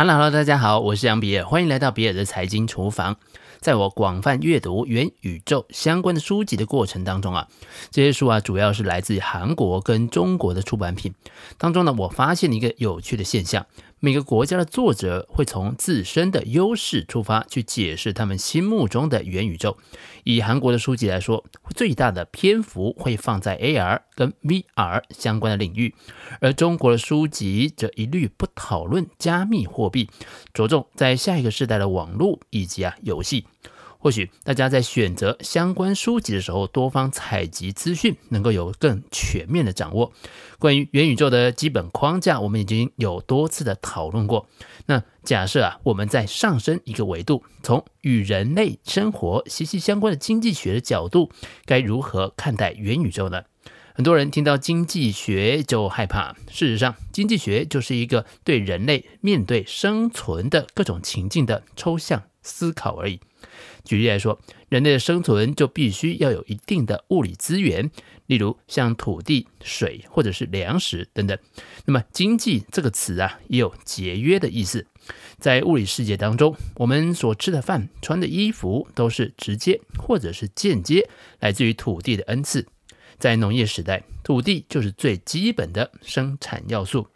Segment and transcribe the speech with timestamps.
[0.00, 3.16] Hello，Hello，大家好，我是杨比尔，欢迎来到比尔的财经厨房。
[3.58, 7.48] 在我广泛阅读元宇宙相关的书籍的过程当中啊，
[7.90, 11.12] 这些书啊主要是来自韩国跟中国的出版品
[11.56, 13.66] 当中呢，我发现了一个有趣的现象。
[14.00, 19.76] 每个国家的作者会从自身的优势出发去解释他们心目中的元宇宙。
[20.22, 21.44] 以韩国的书籍来说，
[21.74, 25.94] 最大的篇幅会放在 AR 跟 VR 相关的领域，
[26.40, 30.08] 而中国的书籍则一律不讨论加密货币，
[30.54, 33.46] 着重在下一个时代的网络以及啊游戏。
[33.98, 40.12] 或许大家在选择相关书籍的时候，多方采集资讯，能够有更全面的掌握。
[40.58, 44.48] 关于元宇宙的基本框架，我们已经有多次的讨论过。
[44.86, 51.30] 那假设啊，我们再上升一个维度，从与人类生活息息相关的经济学的角度，
[51.66, 53.42] 该如何看待元宇宙呢？
[53.94, 56.34] 很多人听到经济学就害怕。
[56.48, 63.18] 事实上，经济学就是一个对人类面对生存的各种情境的抽象思考而已。
[63.88, 67.90] 举例来说，人类的生存就必须要有一定的物理资源，
[68.26, 71.38] 例如像土地、水或者是粮食等等。
[71.86, 74.86] 那么“经济”这个词啊，也有节约的意思。
[75.38, 81.08] 在物理世界当中，我们所吃的饭、穿的衣服，都是直接或者是间接
[81.40, 82.66] 来自于土地的恩赐。
[83.18, 87.08] 在农业时代，土地就是最基本的生产要素。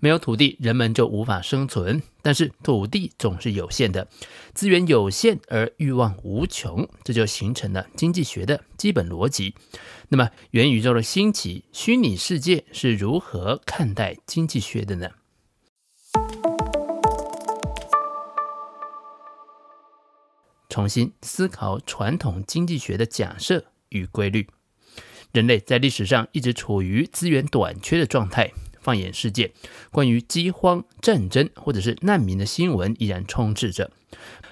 [0.00, 2.02] 没有土地，人们就无法生存。
[2.20, 4.08] 但是土地总是有限的，
[4.54, 9.54] 资源有限而欲望无穷，这就形成了经济学的基本逻辑。
[10.08, 15.10] 那么，元宇宙的兴起，虚拟世界是如何看待经济学的呢？
[20.68, 24.48] 重新思考传统经济学的假设与规律。
[25.32, 28.52] 人类在历史上一直处于资源短缺的状态。
[28.82, 29.52] 放眼世界，
[29.90, 33.90] 关于饥荒、战争或者是难民的新闻依然充斥着。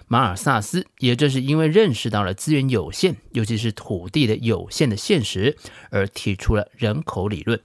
[0.07, 5.57] 马尔萨斯也正是因为认识到了资源有限，尤其是土地的有限的现实，
[5.91, 7.61] 而提出了人口理论。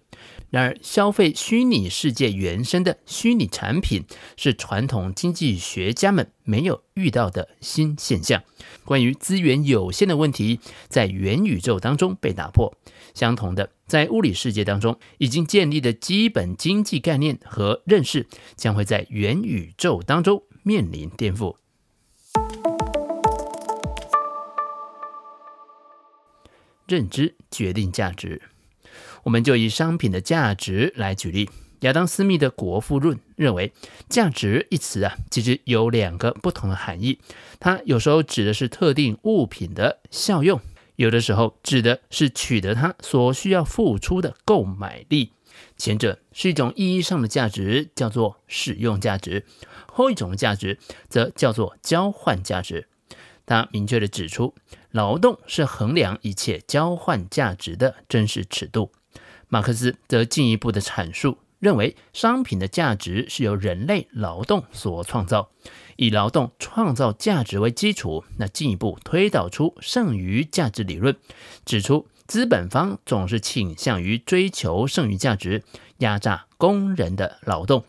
[0.55, 4.05] 然而，消费虚拟世界原生的虚拟产品
[4.37, 8.41] 是传统经济学家们没有遇到的新现象。
[8.85, 12.73] 关于资源有限的问题，在元宇宙当中被打破。
[13.13, 21.57] 相同的，在物理世界当中已经建立的基本经济概念和认识，将会在元宇宙当中面临颠覆。
[26.87, 28.41] 认知决定价值。
[29.25, 31.49] 我们就以商品的价值来举例。
[31.79, 33.73] 亚当·斯密的《国富论》认为，
[34.07, 37.19] 价值一词啊，其实有两个不同的含义。
[37.59, 40.61] 它有时候指的是特定物品的效用，
[40.95, 45.31] 有的时候指的是取得它所需要付出的购买力。
[45.75, 49.41] 前者是一种意义上的价值，叫做使用价值；
[49.87, 50.77] 后一种的价值
[51.09, 52.87] 则叫做交换价值。
[53.47, 54.53] 他明确地指出，
[54.91, 58.91] 劳动是衡量一切交换价值的真实尺度。
[59.47, 65.49] 马克思则进一步的阐述，认为商品的价值是由人类劳动所创造，
[65.95, 71.15] 以劳动创造价值为基础，那进一步推导出剩余价值理论，
[71.65, 75.63] 指出资本方总是倾向于追求剩余价值，
[75.99, 77.85] 压榨工人的劳动。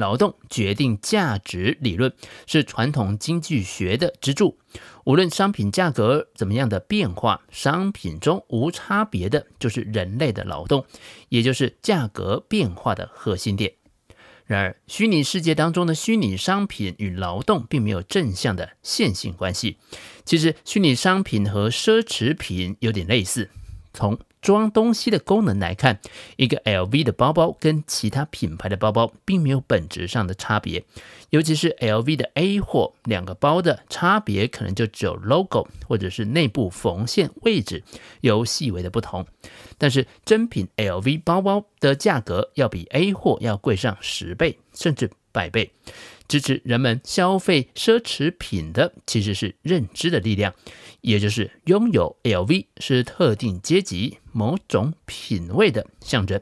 [0.00, 2.12] 劳动决定价值理论
[2.46, 4.58] 是传统经济学的支柱。
[5.04, 10.84] 无论商品价格怎么样的变化，商品中无差别的就是人类的劳动，
[11.28, 13.74] 也就是价格变化的核心点。
[14.46, 19.76] 然而，虚拟世界当中的虚拟商品与劳动并没有正向的线性关系。
[20.24, 23.48] 其实，虚拟商品和奢侈品有点类似。
[23.92, 26.00] 从装东西的功能来看，
[26.36, 30.84] 一个 LV 的包包跟其他品牌的包包并没有本质上的差别，
[31.30, 37.82] 尤其是 LV 的 A 货，两个包的差别可能就只有 logo 或者是内部缝线位置
[38.22, 39.26] 有细微的不同。
[39.76, 45.72] 但是真品 LV 包包的价格要比 A 货要贵上十倍甚至百倍。
[46.28, 50.54] 支持人们消费奢侈品的其实是认知的力量，
[51.00, 56.40] 也就是拥有 LV 是特定阶级某种品味的象征。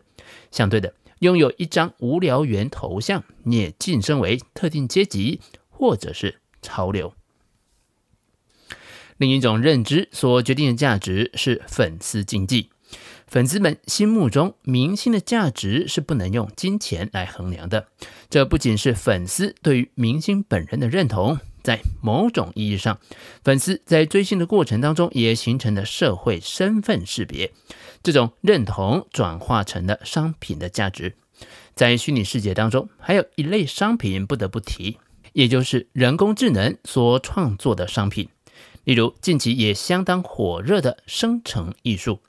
[0.50, 5.40] 相对的，拥有一张无聊猿头像，你也晋升为特定阶级
[5.70, 7.14] 或者是潮流。
[9.16, 12.68] 另一种认知所决定的价值是粉丝经济。
[13.28, 17.86] 粉丝们心目中明星的价值是不能用金钱来衡量的。
[18.30, 22.98] 这不仅是粉丝对于明星本人的认同，在某种意义上，
[23.44, 27.52] 粉丝在追星的过程当中也形成了社会身份识别。
[28.02, 31.14] 这种认同转化成了商品的价值。
[31.74, 34.98] 在虚拟世界当中，还有一类商品不得不提，
[35.34, 38.30] 也就是人工智能所创作的商品。
[38.84, 42.20] 例如，近期也相当火热的生成艺术。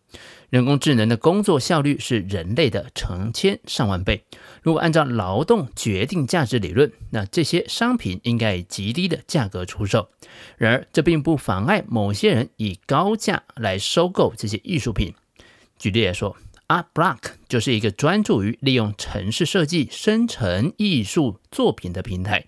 [0.50, 4.24] 人工智能的工作效率是人类的成千上万倍。
[4.64, 10.10] 如果按照劳动决定价值理论，那这些商品应该以极低的价格出售。
[10.58, 15.14] 然而，这并不妨碍某些人以高价来收购这些艺术品。
[15.78, 16.36] 举例来说
[16.68, 22.46] ，Artblock 就是一个专注于利用城市设计生成艺术作品的平台。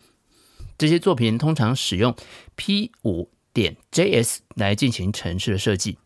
[0.78, 2.16] 这些作品通常使用
[2.58, 6.00] P5 点 JS 来进行城市的设计。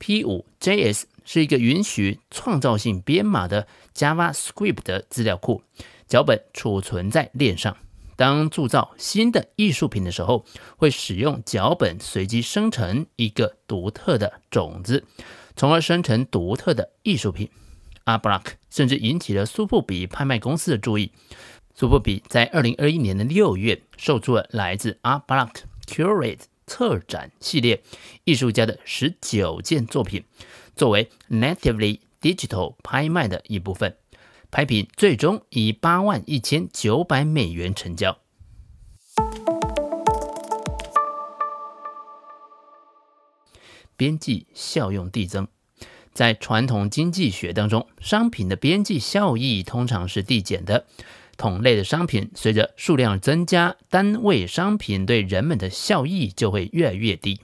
[0.00, 5.62] P5 JS 是一个允许创造性编码的 JavaScript 的资料库，
[6.08, 7.76] 脚本储存在链上。
[8.16, 10.44] 当铸造新的艺术品的时候，
[10.76, 15.04] 会使用脚本随机生成一个独特的种子，
[15.56, 17.48] 从而生成独特的艺术品。
[18.04, 21.12] Art-Blocks 甚至引起了苏富比拍卖公司的注意。
[21.74, 27.82] 苏富比在二零二一年的六月售出了来自 Art-Blocks Curate 策展系列
[28.22, 30.22] 艺术家的十九件作品。
[30.76, 33.96] 作为 Natively Digital 拍卖的一部分，
[34.52, 38.16] 拍品最终以八万一千九百美元成交。
[43.96, 45.48] 边际效用递增，
[46.14, 50.86] 在传统经济学当中，商品的边际效益通常是递减的。
[51.40, 57.40] 同类的商品随着数量增加，单位商品对人们的效益就会越来越低。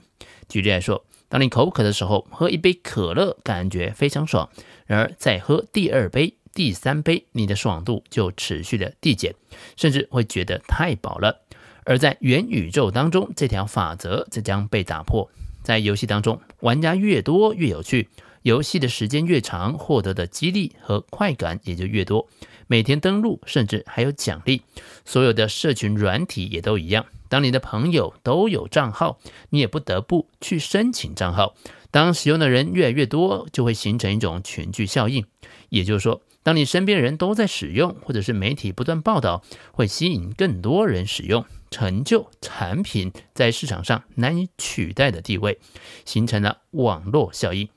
[0.47, 4.47] 举例来说，当你口渴的时候，喝一杯可乐感觉非常爽，
[4.85, 9.33] 然而再喝第二杯、第三杯，你的爽度就持续的递减，
[9.75, 11.41] 甚至会觉得太饱了。
[11.83, 15.27] 而在元宇宙当中，这条法则则将被打破。
[15.63, 18.09] 在游戏当中，玩家越多越有趣，
[18.43, 22.29] 游戏的时间越长，获得的激励和快感也就越多。
[22.67, 24.61] 每天登录，甚至还有奖励。
[25.05, 27.05] 所有的社群软体也都一样。
[27.29, 29.19] 当你的朋友都有账号，
[29.49, 31.55] 你也不得不去申请账号。
[31.91, 35.25] 当使用的人越来越多，就会形成一种群聚效应。
[35.69, 45.59] 也就是说，当你身边人都在使用，或者是媒体不断报道，会吸引更多人使用，成就产品在市场上难以取代的地位，
[46.05, 47.67] 形成了网络效应。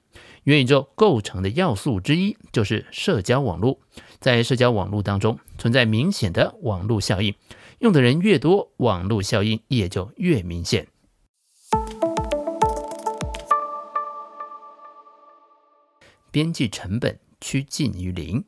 [0.44, 3.78] 元宇宙构成的要素之一就是社交网络，
[4.20, 7.34] 在社交网络当中存在明显的网络效应。
[7.81, 10.88] 用的人越多，网络效应也就越明显。
[16.31, 18.44] 边际成本趋近于零。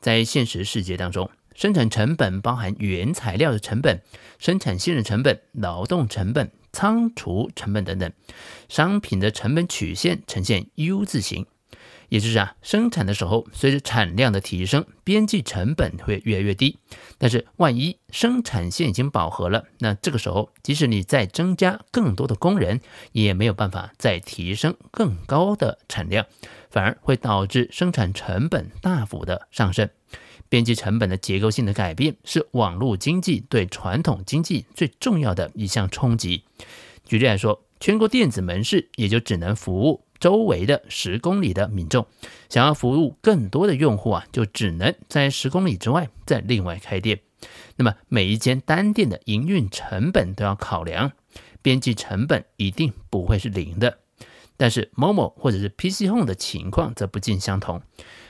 [0.00, 4.02] 在现实世界当中，生产成本包含原材料的成本、
[4.38, 8.12] 生产线的成本、劳动成本、仓储成本等等。
[8.68, 11.46] 商品的成本曲线呈现 U 字形。
[12.10, 16.78] 也就是啊，生产的时候，随着产量的提升，边际成本会越来越低。
[17.16, 22.80] 但是，万一生产线已经饱和了，那这个时候，即使你再增加更多的工人，
[23.12, 26.26] 也没有办法再提升更高的产量，
[26.70, 29.88] 反而会导致生产成本大幅的上升。
[30.48, 36.44] 边际成本的结构性的改变，是网络经济对传统经济最重要的一项冲击。
[37.04, 40.02] 举例来说，全国电子门市也就只能服务。
[40.18, 42.06] 周围的十公里的民众
[42.48, 47.20] 想要服务更多的用户啊，就只能在十公里之外再另外开店。
[47.76, 51.12] 那么每一间单店的营运成本都要考量，
[51.60, 53.98] 边际成本一定不会是零的。
[54.56, 57.82] 但是 Momo 或者是 PC Home 的情况则不尽相同。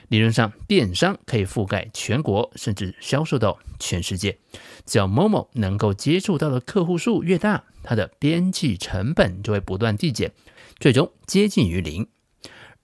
[0.08, 4.38] 理论上，电商可以覆盖全国，甚至销售到全世界。
[4.84, 10.32] 只要某某能够接触到的客户数越大，它的边际成本就会不断递减。
[10.78, 12.06] 最终接近于零，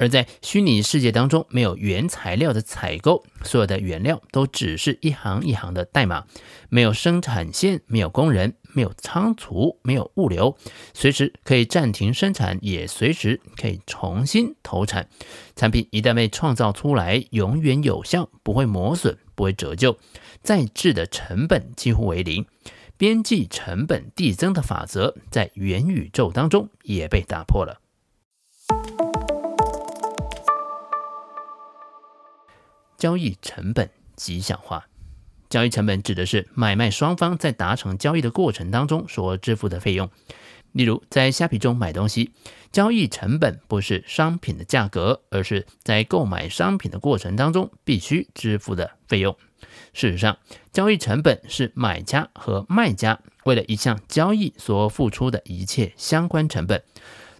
[0.02, 6.26] 而在虚拟世界当中，没有原材料的采购，所有的原料都只是一行一行的代码，
[6.68, 10.58] 没有生产线，没有工人，没有仓储，没有物流，
[10.92, 15.08] 随时可以暂停生产，也随时可以重新投产。
[15.54, 19.96] 产品一旦被创造出来，永远有效，不会磨损，不会折旧，
[20.42, 22.44] 再制的成本几乎为零。
[22.96, 27.81] 边际成本递增的法则在元宇宙当中也被打破了。
[33.02, 34.86] 交易成本极小化。
[35.50, 40.08] 交易成本指的是买卖双方在达成交易的过程当中所支付的费用。
[40.70, 42.30] 例如，在虾皮中买东西，
[42.70, 49.36] 交易成本不是商品的价格，而是在购买商品的过程当中必须支付的费用。
[49.92, 50.38] 事实上，
[50.72, 56.84] 交易成本是买家和卖家为了一项交易所付出的一切相关成本。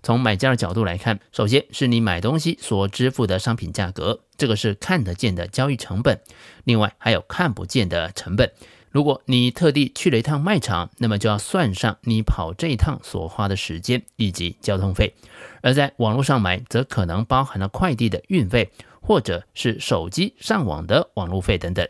[0.03, 6.21] 从买家的角度来看，首先是你买东西所支付的商品价格，这个是看得见的交易成本。
[6.65, 8.53] 另外还有看不见的成本。
[8.91, 15.15] 如果你特地去了一趟卖场，那么就要算上你跑这一趟所花的时间以及交通费；
[15.63, 21.89] 而在网络上买，则可能包含了快递的运费，或者是手机上网的网络费等等。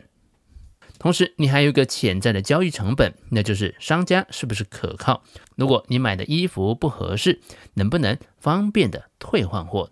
[1.03, 5.21] 同时，你还有一个潜在的交易成本，那就是商家是不是可靠？
[5.57, 7.41] 如果你买的衣服不合适，
[7.73, 9.91] 能不能方便的退换货？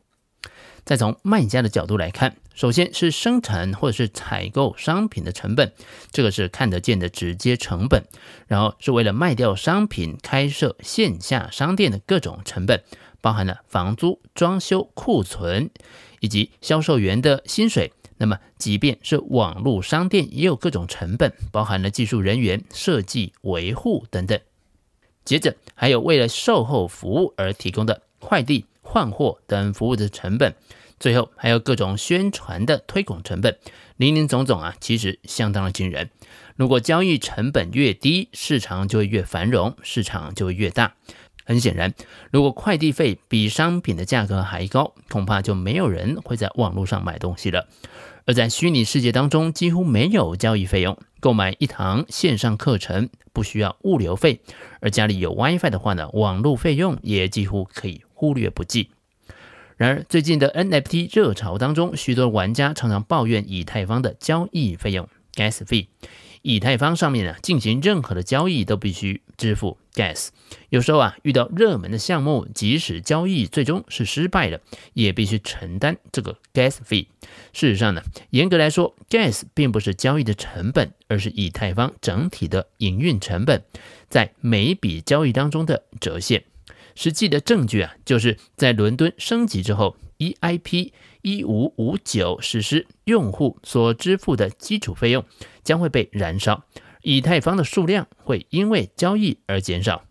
[0.86, 5.74] 再从卖家的角度来看，首先是生产或者是采购商品的成本，
[6.14, 8.04] 这个是看得见的直接成本；
[8.48, 12.82] 然后是为了卖掉商品开设线下商店的各种成本，
[13.20, 15.72] 包含了房租、装修、库存
[16.22, 17.92] 以及销售员的薪水。
[18.22, 24.40] 那么，即便是网络商店，也有各种成本，包含了技术人员、设计、维护等等。
[25.26, 30.54] 接着，还有为了售后服务而提供的快递、换货等服务的成本。
[31.00, 33.58] 最后还有各种宣传的推广成本，
[33.98, 36.12] 林林总总啊，其实相当的惊人。
[36.56, 40.94] 如果交易成本越低，市场就会越繁荣，市场就会越大。
[41.46, 41.94] 很显然，
[42.32, 47.68] 如果快递费比商品的价格还高，恐怕就没有人会在网络上买东西了。
[48.26, 54.42] 而在虚拟世界当中，几乎没有交易费用，购买一堂线上课程不需要物流费，
[54.80, 58.92] 而家里有 WiFi 的话呢，网络费用也几乎可以忽略不计。
[59.76, 65.88] 然而，最近的 NFT 热潮当中，许多玩家常常抱怨以太坊的交易费用 （Gas fee）。
[66.42, 70.30] 以太坊上面呢，进行任何的交易都必须支付 Gas。
[70.70, 74.60] 有时候啊，遇到热门的项目，即使交易最终是失败了，
[74.94, 77.08] 也必须承担这个 Gas fee。
[77.54, 83.64] 事实上呢，严格来说，Gas 并不是交易的成本，而是以太坊整体的营运成本，
[84.10, 86.44] 在每一笔交易当中的折现。
[87.02, 90.92] 实际的证据啊，就是在伦敦升级之后，EIP
[91.24, 95.26] 一五五九实施，用户所支付的基础费用
[95.64, 96.64] 将会被燃烧，
[97.02, 100.06] 以太坊的数量会因为交易而减少。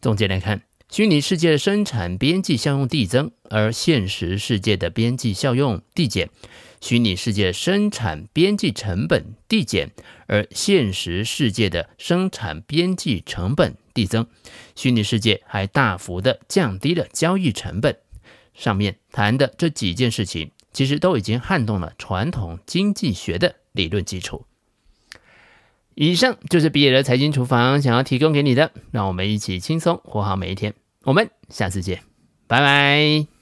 [0.00, 6.28] 总结来看，虚拟世界的生产边际效用递增，而现实世界的边际效用递减；
[6.80, 9.90] 虚拟世界生产边际成本递减，
[10.28, 14.28] 而现实世界的生产边际成本递增。
[14.76, 17.96] 虚拟世界还大幅的降低了交易成本。
[18.54, 24.44] 上面谈的这几件事情，其实都已经撼动了传统经济学的理论基础。
[25.94, 30.74] 以上就是毕业的财经厨房想要提供给你的，让我们一起轻松活好每一天。
[31.02, 32.02] 我们下次见，
[32.46, 33.37] 拜拜。